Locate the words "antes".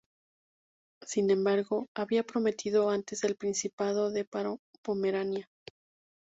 2.89-3.23